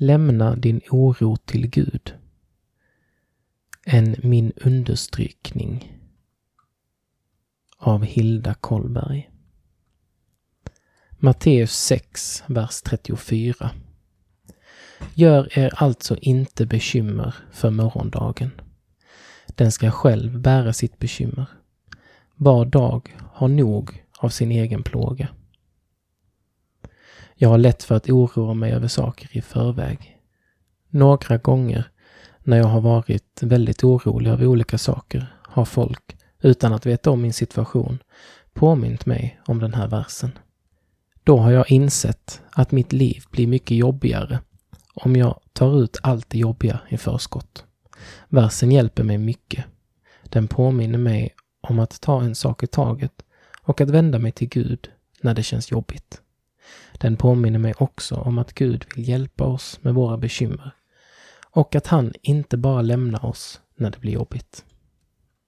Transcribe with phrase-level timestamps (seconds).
[0.00, 2.14] Lämna din oro till Gud.
[3.86, 5.98] En min understrykning
[7.76, 9.30] av Hilda Kollberg.
[11.18, 13.70] Matteus 6, vers 34.
[15.14, 18.50] Gör er alltså inte bekymmer för morgondagen.
[19.46, 21.46] Den ska själv bära sitt bekymmer.
[22.34, 25.28] Var dag har nog av sin egen plåga.
[27.40, 30.18] Jag har lätt för att oroa mig över saker i förväg.
[30.88, 31.90] Några gånger
[32.42, 37.22] när jag har varit väldigt orolig över olika saker har folk, utan att veta om
[37.22, 37.98] min situation,
[38.52, 40.30] påmint mig om den här versen.
[41.24, 44.40] Då har jag insett att mitt liv blir mycket jobbigare
[44.94, 47.64] om jag tar ut allt det jobbiga i förskott.
[48.28, 49.64] Versen hjälper mig mycket.
[50.22, 53.12] Den påminner mig om att ta en sak i taget
[53.62, 56.22] och att vända mig till Gud när det känns jobbigt.
[56.92, 60.70] Den påminner mig också om att Gud vill hjälpa oss med våra bekymmer
[61.50, 64.64] och att han inte bara lämnar oss när det blir jobbigt.